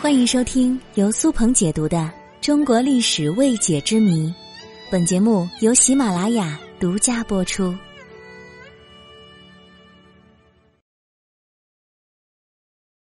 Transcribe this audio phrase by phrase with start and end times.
[0.00, 1.98] 欢迎收听由苏鹏解读的
[2.40, 4.28] 《中国历史未解之谜》，
[4.90, 7.76] 本节目由喜马拉雅独家播出。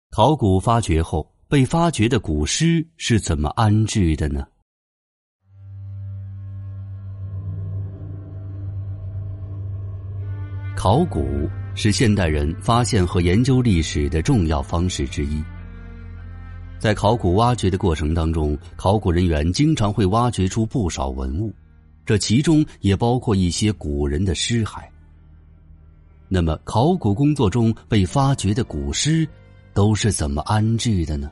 [0.09, 4.45] 考古发掘后，被发掘的古尸是怎么安置的呢？
[10.75, 15.41] 考古是现代人发现和研究历史的重要方式之一。
[16.79, 21.53] 在考古挖掘的过程当中，考古人员经常会挖掘出不少文物，
[22.05, 24.81] 这其中也包括一些古人的尸骸。
[26.29, 29.27] 那么，考古工作中被发掘的古尸
[29.73, 31.29] 都是怎么安置的呢？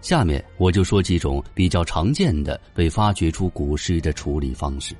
[0.00, 4.94] 下面我就说几种比较常见的被发掘出古尸的处理方式。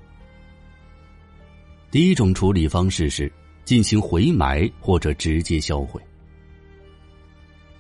[1.93, 3.33] 第一种处理方式是
[3.65, 6.01] 进行回埋或者直接销毁。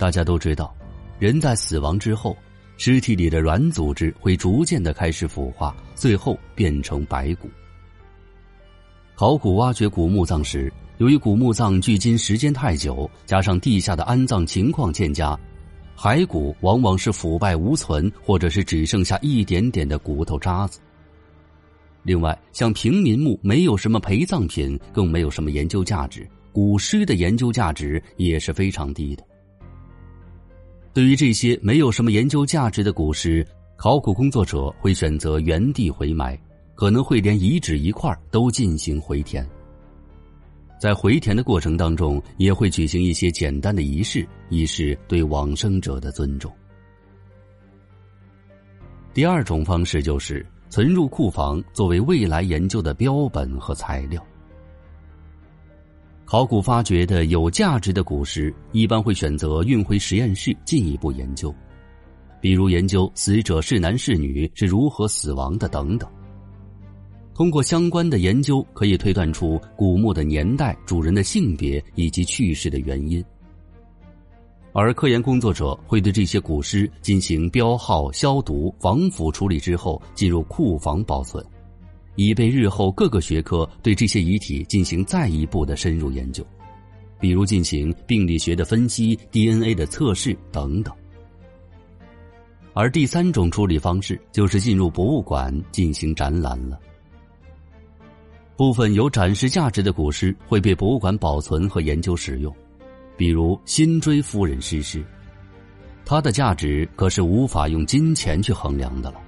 [0.00, 0.74] 大家都知道，
[1.18, 2.34] 人在死亡之后，
[2.78, 7.50] 尸体里的软组织会逐渐的开始腐化，最后变成白骨。
[9.14, 15.38] 考古挖掘古墓葬时，由于古墓葬距今时间太久，加上地下的安葬情况欠佳，
[15.94, 20.80] 骸骨往往是腐败无存，或者是只剩下一点点的骨头渣子。
[22.04, 29.22] 另外，像平民墓没有什么陪葬品，更没有什么研究价值，古尸的研究价值也是非常低的。
[30.92, 33.46] 对于这些没有什么研究价值的古尸，
[33.76, 36.36] 考古工作者会选择原地回埋，
[36.74, 39.48] 可能会连遗址一块都进行回填。
[40.80, 46.50] 在回填的过程当中，也会举行一些简单的仪式，以示对往生者的尊重。
[49.12, 54.24] 第二种方式就是存入库房，作为未来研究的标本和材料。
[56.30, 61.52] 考古发掘的有价值的古尸，一般会选择运回实验室进一步研究，
[62.40, 66.08] 比如研究死者是男是女、是如何死亡的等等。
[67.34, 73.24] 通过相关的研究，可以推断出古墓的年代、主人的性别以及去世的原因。
[74.72, 81.44] 而科研工作者会对这些古尸进行标号、消毒、防腐处理之后，进入库房保存。
[82.16, 86.46] 以备日后各个学科对这些遗体进行再一步的深入研究，
[87.18, 90.94] 比如进行病理学的分析、DNA 的测试等等。
[92.72, 96.78] 而第三种处理方式就是进入博物馆进行展览了。
[98.56, 102.54] 部分有展示价值的古尸会被博物馆保存和研究使用，
[103.16, 105.02] 比如辛追夫人尸尸，
[106.04, 109.20] 它的价值可是无法用金钱去衡量的了。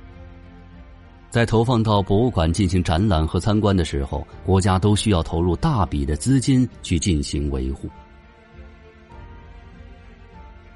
[1.32, 7.88] 在投放到博物馆进行展览和参观的时候，国家都需要投入大笔的资金去进行维护。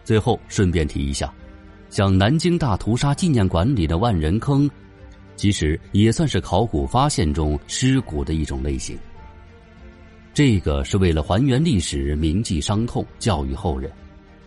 [0.03, 1.31] 最后顺便提一下，
[1.91, 4.69] 像南京大屠杀纪念馆里的万人坑，
[5.37, 8.99] 其实也算是考古发现中尸骨的一种类型。
[10.33, 13.93] 这个是为了还原历史、铭记伤痛、教育后人，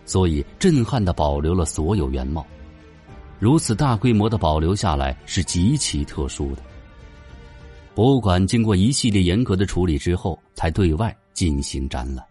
[0.05, 2.43] 所以震撼的保留了所有原貌。
[3.39, 6.61] 如此大规模的保留下来是极其特殊的。
[7.95, 12.25] 博物馆经过一系列严格的处理之后，才对外进行展览。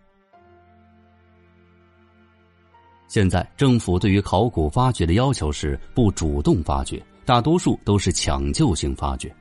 [3.06, 9.34] 现在政府对于考古发掘的要求是不主动发掘，大多数都是抢救性发掘。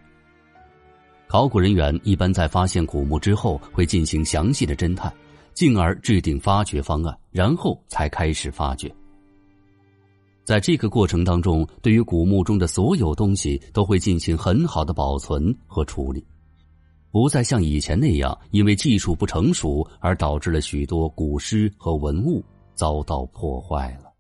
[1.28, 5.14] 考古人员一般在发现古墓之后，会进行详细的侦探，
[5.54, 8.90] 进而制定发掘方案，然后才开始发掘。
[10.48, 16.26] 在这个过程当中，对于古墓中的所有东西都会进行很好的保存和处理，
[17.12, 22.42] 不再像以前那样因为技术不成熟而导致了许多古尸和文物
[22.76, 24.07] 遭到破坏了。